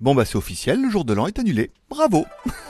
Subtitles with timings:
[0.00, 1.72] Bon bah c'est officiel, le jour de l'an est annulé.
[1.90, 2.24] Bravo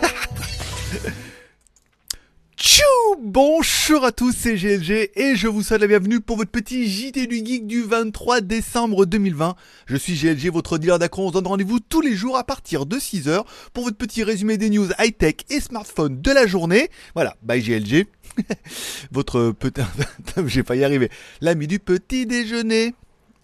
[2.57, 2.83] Tchou
[3.21, 7.29] Bonjour à tous, c'est GLG et je vous souhaite la bienvenue pour votre petit JT
[7.29, 9.55] du Geek du 23 décembre 2020.
[9.87, 11.27] Je suis GLG, votre dealer d'accro.
[11.27, 13.45] On se donne rendez-vous tous les jours à partir de 6h
[13.75, 16.91] pour votre petit résumé des news high-tech et smartphone de la journée.
[17.15, 18.07] Voilà, bye GLG.
[19.13, 19.83] votre petit...
[20.47, 21.11] J'ai pas y arriver.
[21.41, 22.97] L'ami du petit déjeuner.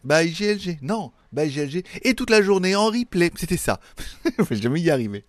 [0.03, 0.79] Bye GLG.
[0.83, 1.13] Non,
[2.03, 3.31] Et toute la journée en replay.
[3.37, 3.81] C'était ça.
[4.39, 5.25] Je vais jamais y arriver.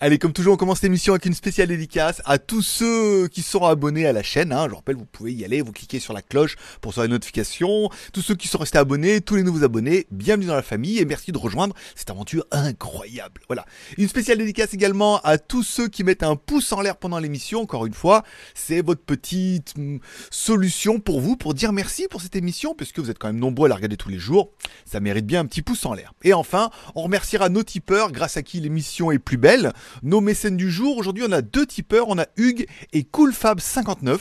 [0.00, 3.64] Allez, comme toujours, on commence l'émission avec une spéciale dédicace à tous ceux qui sont
[3.64, 4.52] abonnés à la chaîne.
[4.52, 4.68] Hein.
[4.70, 7.90] Je rappelle, vous pouvez y aller, vous cliquez sur la cloche pour recevoir les notifications.
[8.12, 11.04] Tous ceux qui sont restés abonnés, tous les nouveaux abonnés, bienvenue dans la famille et
[11.04, 13.40] merci de rejoindre cette aventure incroyable.
[13.48, 13.64] Voilà.
[13.98, 17.62] Une spéciale dédicace également à tous ceux qui mettent un pouce en l'air pendant l'émission.
[17.62, 18.22] Encore une fois,
[18.54, 19.98] c'est votre petite mm,
[20.30, 23.66] solution pour vous pour dire merci pour cette émission, puisque vous êtes quand même nombreux
[23.66, 24.52] à la regarder tous les jours.
[24.84, 26.12] Ça mérite bien un petit pouce en l'air.
[26.22, 29.72] Et enfin, on remerciera nos tipeurs, grâce à qui l'émission est plus belle.
[30.02, 34.18] Nos mécènes du jour, aujourd'hui on a deux tipeurs, on a Hugues et CoolFab59.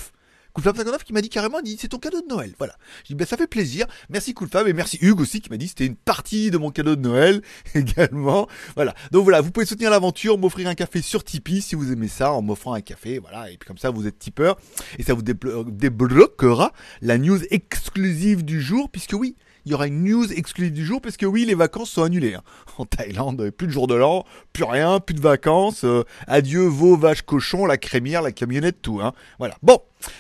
[0.56, 2.54] CoolFab59 qui m'a dit carrément, dit c'est ton cadeau de Noël.
[2.58, 2.76] Voilà.
[3.04, 3.88] Je dis ben ça fait plaisir.
[4.10, 6.96] Merci CoolFab et merci Hugues aussi qui m'a dit c'était une partie de mon cadeau
[6.96, 7.42] de Noël
[7.76, 8.48] également.
[8.76, 8.94] Voilà.
[9.12, 12.34] Donc voilà, vous pouvez soutenir l'aventure, m'offrir un café sur Tipeee si vous aimez ça
[12.34, 13.20] en m'offrant un café.
[13.20, 13.50] Voilà.
[13.50, 14.58] Et puis comme ça vous êtes tipeur
[15.00, 20.04] et ça vous débloquera la news exclusive du jour puisque oui, il y aura une
[20.04, 22.36] news exclusive du jour parce que oui, les vacances sont annulées.
[22.36, 22.44] Hein.
[22.78, 25.84] En Thaïlande, plus de jour de l'an, plus rien, plus de vacances.
[25.84, 29.02] Euh, adieu vos vaches cochons, la crémière, la camionnette, tout.
[29.02, 29.14] Hein.
[29.38, 29.56] Voilà.
[29.62, 29.80] Bon.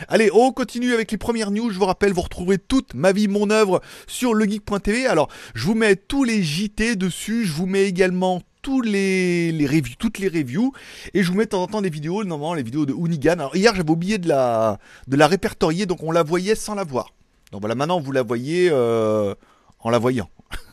[0.09, 1.71] Allez, on continue avec les premières news.
[1.71, 5.07] Je vous rappelle, vous retrouverez toute ma vie, mon œuvre sur legeek.tv.
[5.07, 7.45] Alors, je vous mets tous les JT dessus.
[7.45, 10.71] Je vous mets également tous les, les reviews, toutes les reviews
[11.13, 13.33] et je vous mets de temps en temps des vidéos, normalement les vidéos de Hoonigan.
[13.33, 16.83] Alors hier j'avais oublié de la, de la répertorier donc on la voyait sans la
[16.83, 17.11] voir.
[17.51, 19.35] Donc voilà, maintenant vous la voyez euh,
[19.79, 20.29] en la voyant.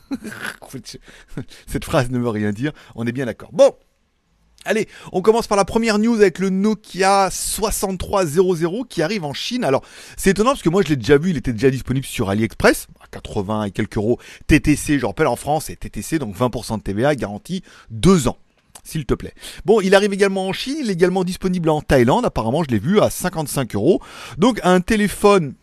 [1.67, 3.49] Cette phrase ne veut rien dire, on est bien d'accord.
[3.51, 3.73] Bon,
[4.65, 9.63] Allez, on commence par la première news avec le Nokia 6300 qui arrive en Chine.
[9.63, 9.85] Alors,
[10.17, 12.87] c'est étonnant parce que moi je l'ai déjà vu, il était déjà disponible sur AliExpress,
[13.01, 16.83] à 80 et quelques euros TTC, je rappelle en France, c'est TTC, donc 20% de
[16.83, 18.37] TVA, garantie 2 ans
[18.83, 19.33] s'il te plaît.
[19.65, 22.79] Bon, il arrive également en Chine, il est également disponible en Thaïlande, apparemment je l'ai
[22.79, 24.01] vu à 55 euros.
[24.37, 25.53] Donc un téléphone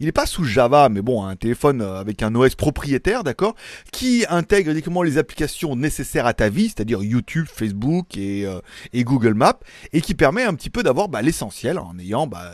[0.00, 3.54] il n'est pas sous Java, mais bon, un téléphone euh, avec un OS propriétaire, d'accord,
[3.92, 8.60] qui intègre uniquement les applications nécessaires à ta vie, c'est-à-dire YouTube, Facebook et, euh,
[8.94, 9.58] Google Maps,
[9.92, 12.52] et qui permet un petit peu d'avoir bah, l'essentiel en ayant bah,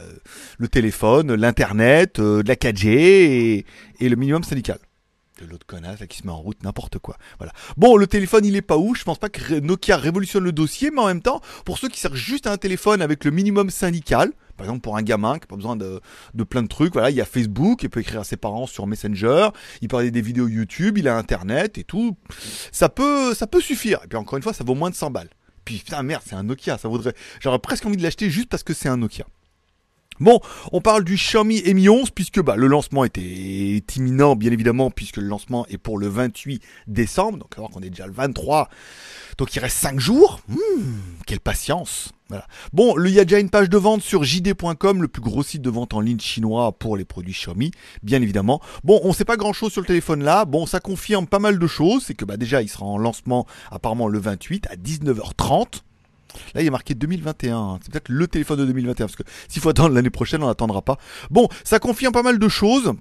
[0.58, 3.66] le téléphone, l'internet, euh, de la 4G et,
[4.00, 4.78] et le minimum syndical
[5.44, 7.16] de l'autre connasse qui se met en route, n'importe quoi.
[7.76, 10.90] Bon, le téléphone, il est pas où Je pense pas que Nokia révolutionne le dossier,
[10.90, 13.70] mais en même temps, pour ceux qui servent juste à un téléphone avec le minimum
[13.70, 16.00] syndical, par exemple, pour un gamin qui n'a pas besoin de,
[16.44, 18.86] plein de trucs, voilà, il y a Facebook, il peut écrire à ses parents sur
[18.86, 19.50] Messenger,
[19.80, 22.16] il peut regarder des vidéos YouTube, il a Internet et tout.
[22.72, 24.00] Ça peut, ça peut suffire.
[24.04, 25.30] Et puis encore une fois, ça vaut moins de 100 balles.
[25.64, 27.14] Puis putain, merde, c'est un Nokia, ça vaudrait.
[27.40, 29.26] J'aurais presque envie de l'acheter juste parce que c'est un Nokia.
[30.20, 30.40] Bon,
[30.72, 33.20] on parle du Xiaomi Mi 11 puisque bah, le lancement était
[33.96, 37.90] imminent bien évidemment puisque le lancement est pour le 28 décembre, donc alors qu'on est
[37.90, 38.68] déjà le 23,
[39.38, 40.40] donc il reste 5 jours.
[40.48, 40.56] Hmm,
[41.26, 42.12] quelle patience.
[42.28, 42.46] Voilà.
[42.72, 45.62] Bon, il y a déjà une page de vente sur jd.com, le plus gros site
[45.62, 47.70] de vente en ligne chinois pour les produits Xiaomi,
[48.02, 48.60] bien évidemment.
[48.84, 50.44] Bon, on sait pas grand chose sur le téléphone là.
[50.44, 52.04] Bon, ça confirme pas mal de choses.
[52.06, 55.82] C'est que bah déjà, il sera en lancement apparemment le 28 à 19h30.
[56.54, 57.78] Là, il a marqué 2021.
[57.82, 59.06] C'est peut-être le téléphone de 2021.
[59.06, 60.98] Parce que s'il faut attendre l'année prochaine, on n'attendra pas.
[61.30, 62.94] Bon, ça confirme pas mal de choses.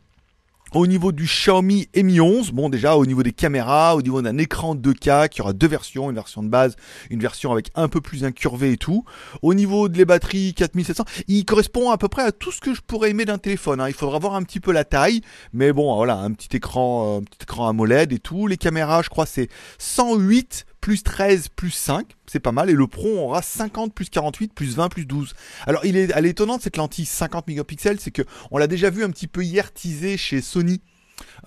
[0.73, 4.37] Au niveau du Xiaomi Mi 11, bon déjà au niveau des caméras, au niveau d'un
[4.37, 6.75] écran 2K, qui aura deux versions, une version de base,
[7.09, 9.05] une version avec un peu plus incurvé et tout.
[9.41, 12.73] Au niveau de les batteries 4700, il correspond à peu près à tout ce que
[12.73, 13.79] je pourrais aimer d'un téléphone.
[13.79, 13.87] Hein.
[13.87, 15.21] Il faudra voir un petit peu la taille,
[15.53, 18.47] mais bon voilà, un petit écran, euh, un petit écran AMOLED et tout.
[18.47, 22.69] Les caméras, je crois c'est 108 plus 13 plus 5, c'est pas mal.
[22.69, 25.33] Et le Pro aura 50 plus 48 plus 20 plus 12.
[25.65, 28.21] Alors il est, elle est étonnante cette lentille 50 mégapixels, c'est que
[28.51, 30.79] on l'a déjà vu un petit peu hier teasé chez Sony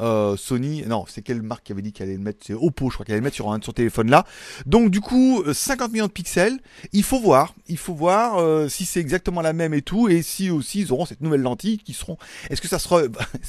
[0.00, 2.88] euh, Sony, non, c'est quelle marque qui avait dit qu'elle allait le mettre C'est Oppo,
[2.88, 4.24] je crois qu'elle allait le mettre sur un de son téléphone là.
[4.66, 6.58] Donc du coup, 50 euh, millions de pixels.
[6.92, 10.22] Il faut voir, il faut voir euh, si c'est exactement la même et tout, et
[10.22, 12.16] si aussi ils auront cette nouvelle lentille qui seront.
[12.48, 13.02] Est-ce que ça sera,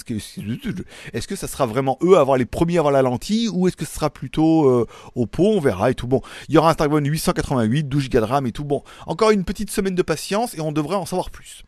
[1.13, 3.67] est-ce que, ça sera vraiment eux à avoir les premiers à avoir la lentille, ou
[3.67, 6.07] est-ce que ce sera plutôt Oppo On verra et tout.
[6.07, 8.65] Bon, il y aura un Snapdragon 888, 12 Go de RAM et tout.
[8.65, 11.63] Bon, encore une petite semaine de patience et on devrait en savoir plus.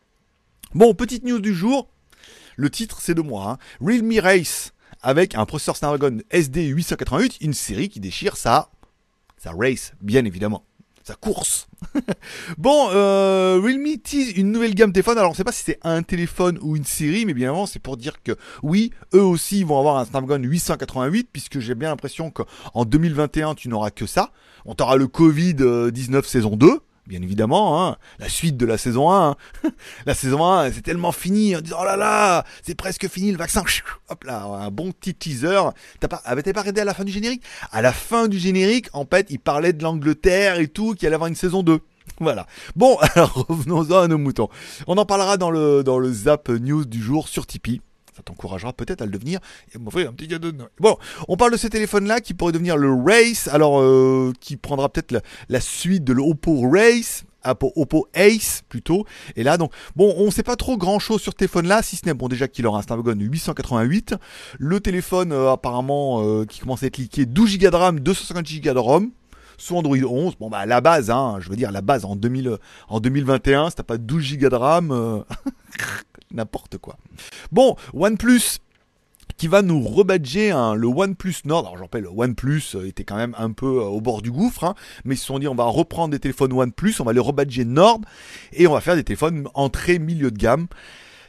[0.74, 1.88] Bon, petite news du jour.
[2.56, 3.50] Le titre, c'est de moi.
[3.50, 3.58] Hein.
[3.80, 4.73] Realme Race
[5.04, 8.70] avec un processeur Snapdragon SD 888, une série qui déchire sa,
[9.36, 10.64] sa race, bien évidemment.
[11.02, 11.68] sa course.
[12.58, 15.18] bon, euh, Realme tease une nouvelle gamme téléphone.
[15.18, 17.78] Alors on sait pas si c'est un téléphone ou une série, mais bien évidemment c'est
[17.78, 22.30] pour dire que oui, eux aussi vont avoir un Snapdragon 888, puisque j'ai bien l'impression
[22.30, 24.30] qu'en 2021 tu n'auras que ça.
[24.64, 29.10] On t'aura le Covid 19 saison 2 bien évidemment, hein, la suite de la saison
[29.10, 29.30] 1.
[29.30, 29.36] Hein.
[30.06, 33.38] la saison 1, c'est tellement fini en disant oh là là, c'est presque fini le
[33.38, 33.62] vaccin.
[34.08, 35.60] Hop là, un bon petit teaser.
[36.00, 37.42] T'as pas, avait pas regardé à la fin du générique?
[37.70, 41.14] À la fin du générique, en fait, il parlait de l'Angleterre et tout, qu'il allait
[41.14, 41.80] avoir une saison 2.
[42.20, 42.46] Voilà.
[42.76, 44.48] Bon, alors revenons-en à nos moutons.
[44.86, 47.80] On en parlera dans le, dans le Zap News du jour sur Tipeee
[48.16, 49.40] ça t'encouragera peut-être à le devenir
[49.74, 50.96] et m'offrir un petit cadeau de Bon,
[51.28, 55.20] on parle de ce téléphone-là qui pourrait devenir le Race, alors euh, qui prendra peut-être
[55.48, 57.24] la, suite de l'Oppo Race.
[57.46, 59.04] Oppo Ace plutôt.
[59.36, 61.96] Et là donc bon, on sait pas trop grand chose sur ce téléphone là, si
[61.96, 64.14] ce n'est bon déjà qu'il aura un Snapdragon 888.
[64.58, 68.46] Le téléphone euh, apparemment euh, qui commence à être liqué 12 Go de RAM, 250
[68.62, 69.10] Go de ROM
[69.58, 70.36] sous Android 11.
[70.36, 72.56] Bon bah la base, hein, je veux dire la base en 2000,
[72.88, 75.24] en 2021, si t'as pas 12 Go de RAM,
[76.34, 76.96] n'importe quoi.
[77.52, 78.60] Bon, OnePlus
[79.36, 81.60] qui va nous rebadger le OnePlus Nord.
[81.60, 84.30] Alors j'en rappelle, le OnePlus euh, était quand même un peu euh, au bord du
[84.30, 87.12] gouffre, hein, mais ils se sont dit on va reprendre des téléphones OnePlus, on va
[87.12, 88.00] les rebadger Nord
[88.52, 90.66] et on va faire des téléphones entrée milieu de gamme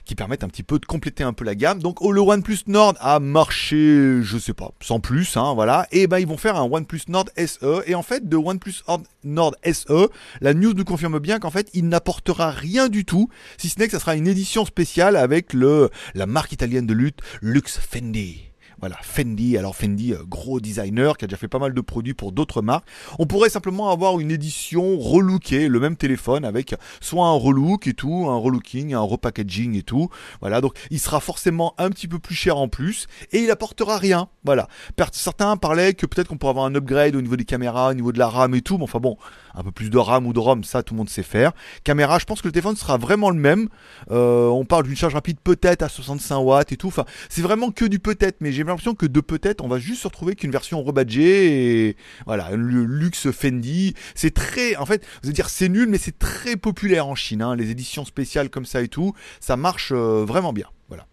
[0.05, 1.81] qui permettent un petit peu de compléter un peu la gamme.
[1.81, 5.87] Donc oh, le OnePlus Nord a marché, je sais pas, sans plus, hein, voilà.
[5.91, 7.83] Et ben ils vont faire un OnePlus Nord SE.
[7.87, 8.83] Et en fait, de OnePlus
[9.23, 10.09] Nord SE,
[10.41, 13.87] la news nous confirme bien qu'en fait, il n'apportera rien du tout, si ce n'est
[13.87, 18.54] que ça sera une édition spéciale avec le la marque italienne de lutte Lux Fendi.
[18.79, 19.57] Voilà, Fendi.
[19.57, 22.61] Alors Fendi, euh, gros designer qui a déjà fait pas mal de produits pour d'autres
[22.61, 22.87] marques.
[23.19, 27.93] On pourrait simplement avoir une édition relookée, le même téléphone avec soit un relook et
[27.93, 30.09] tout, un relooking, un repackaging et tout.
[30.41, 33.97] Voilà, donc il sera forcément un petit peu plus cher en plus et il apportera
[33.97, 34.29] rien.
[34.43, 34.67] Voilà.
[35.11, 38.11] Certains parlaient que peut-être qu'on pourrait avoir un upgrade au niveau des caméras, au niveau
[38.11, 38.77] de la RAM et tout.
[38.77, 39.17] Mais enfin bon,
[39.55, 41.53] un peu plus de RAM ou de ROM, ça tout le monde sait faire.
[41.83, 43.69] Caméra, je pense que le téléphone sera vraiment le même.
[44.11, 46.87] Euh, on parle d'une charge rapide peut-être à 65 watts et tout.
[46.87, 50.01] Enfin, c'est vraiment que du peut-être, mais j'ai l'impression que de peut-être, on va juste
[50.01, 53.93] se retrouver qu'une version rebadgée et voilà, le luxe Fendi.
[54.13, 57.41] C'est très, en fait, vous allez dire c'est nul, mais c'est très populaire en Chine.
[57.41, 60.67] Hein, les éditions spéciales comme ça et tout, ça marche euh, vraiment bien.
[60.87, 61.07] Voilà.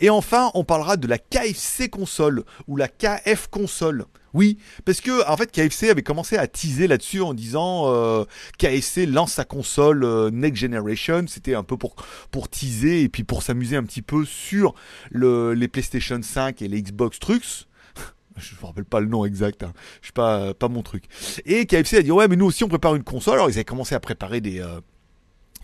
[0.00, 4.06] Et enfin, on parlera de la KFC console ou la KF console.
[4.34, 8.24] Oui, parce que en fait KFC avait commencé à teaser là-dessus en disant euh,
[8.58, 11.24] KFC lance sa console euh, Next Generation.
[11.28, 11.94] C'était un peu pour
[12.32, 14.74] pour teaser et puis pour s'amuser un petit peu sur
[15.10, 17.44] le, les PlayStation 5 et les Xbox trucs.
[18.36, 19.72] Je me rappelle pas le nom exact, hein.
[20.00, 21.04] je suis pas pas mon truc.
[21.46, 23.34] Et KFC a dit ouais mais nous aussi on prépare une console.
[23.34, 24.80] Alors ils avaient commencé à préparer des euh,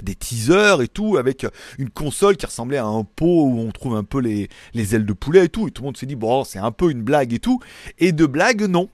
[0.02, 1.46] des teasers et tout, avec
[1.78, 5.06] une console qui ressemblait à un pot où on trouve un peu les, les ailes
[5.06, 7.02] de poulet et tout, et tout le monde s'est dit, bon, c'est un peu une
[7.02, 7.60] blague et tout,
[7.98, 8.88] et de blague, non.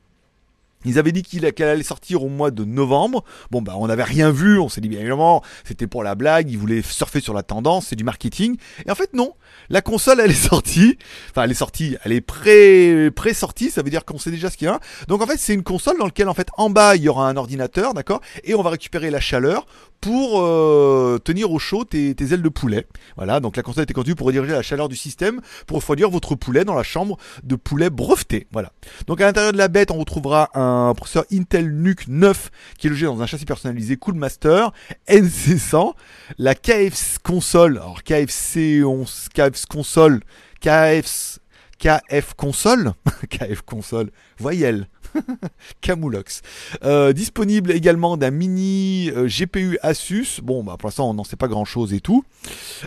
[0.84, 3.24] Ils avaient dit qu'elle allait sortir au mois de novembre.
[3.50, 4.60] Bon, bah, on n'avait rien vu.
[4.60, 6.48] On s'est dit, bien évidemment, c'était pour la blague.
[6.48, 7.88] Ils voulaient surfer sur la tendance.
[7.88, 8.56] C'est du marketing.
[8.86, 9.34] Et en fait, non.
[9.68, 10.96] La console, elle est sortie.
[11.30, 11.96] Enfin, elle est sortie.
[12.04, 13.72] Elle est pré, pré-sortie.
[13.72, 14.78] Ça veut dire qu'on sait déjà ce qu'il y a.
[15.08, 17.28] Donc, en fait, c'est une console dans laquelle, en fait, en bas, il y aura
[17.28, 18.20] un ordinateur, d'accord?
[18.44, 19.66] Et on va récupérer la chaleur
[20.06, 22.86] pour euh, tenir au chaud tes, ailes de poulet.
[23.16, 26.36] Voilà, donc la console était conçue pour rediriger la chaleur du système pour refroidir votre
[26.36, 28.46] poulet dans la chambre de poulet breveté.
[28.52, 28.70] Voilà.
[29.08, 32.90] Donc à l'intérieur de la bête, on retrouvera un processeur Intel NUC 9 qui est
[32.90, 34.70] logé dans un châssis personnalisé Coolmaster
[35.08, 35.94] NC100,
[36.38, 40.20] la KF console, alors KFC 11, KF console,
[40.60, 41.40] KF
[41.78, 42.93] KF console,
[43.31, 44.88] KF console, voyelle.
[45.80, 46.42] Camoulox.
[46.85, 50.40] Euh, disponible également d'un mini euh, GPU Asus.
[50.42, 52.25] Bon, bah, pour l'instant, on n'en sait pas grand chose et tout.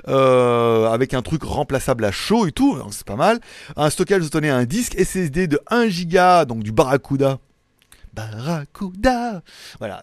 [0.07, 2.77] Euh, avec un truc remplaçable à chaud et tout.
[2.91, 3.39] C'est pas mal.
[3.75, 7.39] Un stockage, vous tenez un disque SSD de 1 Go, donc du Barracuda
[8.13, 9.41] Barracuda.
[9.79, 10.01] Voilà.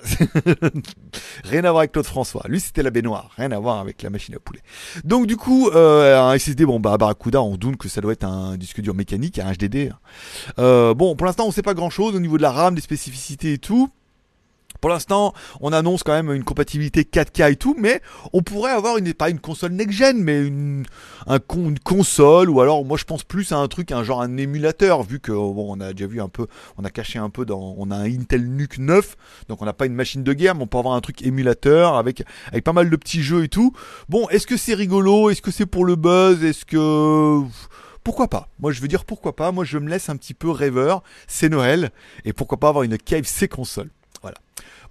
[1.44, 2.44] rien à voir avec Claude François.
[2.48, 3.30] Lui, c'était la baignoire.
[3.36, 4.60] Rien à voir avec la machine à poulet.
[5.04, 8.24] Donc, du coup, euh, un SSD, bon, bah, Barracuda, on doute que ça doit être
[8.24, 9.92] un disque dur mécanique, un HDD.
[10.58, 12.80] Euh, bon, pour l'instant, on sait pas grand chose au niveau de la RAM, des
[12.80, 13.90] spécificités et tout.
[14.80, 18.00] Pour l'instant, on annonce quand même une compatibilité 4K et tout, mais
[18.32, 20.84] on pourrait avoir une pas une console next-gen, mais une,
[21.26, 24.36] un une console ou alors moi je pense plus à un truc, un genre un
[24.36, 27.44] émulateur, vu que bon, on a déjà vu un peu, on a caché un peu
[27.44, 29.16] dans, on a un Intel NUC 9,
[29.48, 31.96] donc on n'a pas une machine de guerre, mais on peut avoir un truc émulateur
[31.96, 33.72] avec avec pas mal de petits jeux et tout.
[34.08, 35.30] Bon, est-ce que c'est rigolo?
[35.30, 36.44] Est-ce que c'est pour le buzz?
[36.44, 37.42] Est-ce que
[38.04, 38.48] pourquoi pas?
[38.60, 41.48] Moi je veux dire pourquoi pas, moi je me laisse un petit peu rêveur, c'est
[41.48, 41.90] Noël,
[42.24, 43.90] et pourquoi pas avoir une KFC console?
[43.90, 44.05] voilà.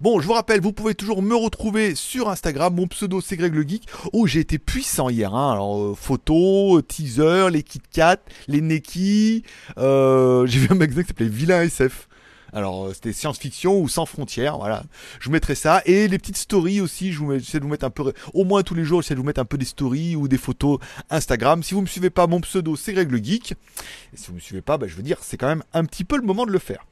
[0.02, 2.74] Bon, je vous rappelle, vous pouvez toujours me retrouver sur Instagram.
[2.74, 3.88] Mon pseudo, c'est Greg le Geek.
[4.12, 5.34] Oh, j'ai été puissant hier.
[5.34, 5.52] Hein.
[5.52, 9.42] Alors, euh, photos, teaser, les Kit Kat, les Neki.
[9.78, 12.08] Euh, j'ai vu un magazine qui s'appelait Vilain SF.
[12.52, 14.84] Alors euh, c'était science-fiction ou sans frontières, voilà.
[15.18, 17.12] Je vous mettrai ça et les petites stories aussi.
[17.12, 19.20] Je vous mets, de vous mettre un peu, au moins tous les jours, j'essaie de
[19.20, 20.78] vous mettre un peu des stories ou des photos
[21.10, 21.62] Instagram.
[21.62, 23.52] Si vous me suivez pas, mon pseudo c'est Greg le Geek.
[23.52, 26.04] Et si vous me suivez pas, bah, je veux dire, c'est quand même un petit
[26.04, 26.84] peu le moment de le faire.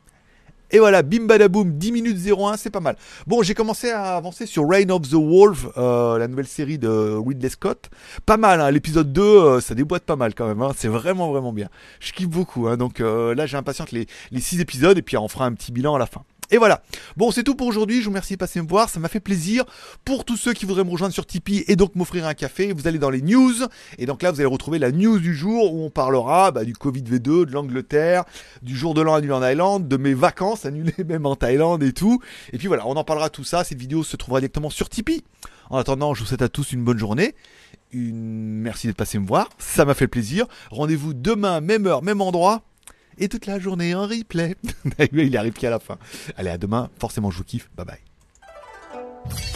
[0.71, 2.97] Et voilà, bim badaboum, 10 minutes 01, c'est pas mal.
[3.26, 6.88] Bon, j'ai commencé à avancer sur Reign of the Wolf, euh, la nouvelle série de
[6.88, 7.90] Ridley Scott.
[8.26, 11.30] Pas mal, hein, l'épisode 2, euh, ça déboîte pas mal quand même, hein, c'est vraiment
[11.30, 11.68] vraiment bien.
[12.00, 15.16] Je kiffe beaucoup, hein, donc euh, là j'ai impatiente les, les 6 épisodes et puis
[15.16, 16.23] on fera un petit bilan à la fin.
[16.50, 16.82] Et voilà.
[17.16, 17.98] Bon, c'est tout pour aujourd'hui.
[17.98, 18.88] Je vous remercie de passer me voir.
[18.88, 19.64] Ça m'a fait plaisir.
[20.04, 22.86] Pour tous ceux qui voudraient me rejoindre sur Tipeee et donc m'offrir un café, vous
[22.86, 23.54] allez dans les news.
[23.98, 26.74] Et donc là, vous allez retrouver la news du jour où on parlera bah, du
[26.74, 28.24] Covid V2, de l'Angleterre,
[28.62, 31.92] du jour de l'an annulé en Thaïlande, de mes vacances annulées même en Thaïlande et
[31.92, 32.20] tout.
[32.52, 33.64] Et puis voilà, on en parlera tout ça.
[33.64, 35.24] Cette vidéo se trouvera directement sur Tipeee.
[35.70, 37.34] En attendant, je vous souhaite à tous une bonne journée.
[37.92, 39.48] Merci d'être passé me voir.
[39.58, 40.46] Ça m'a fait plaisir.
[40.70, 42.62] Rendez-vous demain, même heure, même endroit
[43.18, 44.56] et toute la journée en replay.
[45.12, 45.99] Il arrive qu'à la fin.
[46.37, 46.90] Allez, à demain.
[46.99, 47.71] Forcément, je vous kiffe.
[47.76, 49.53] Bye bye.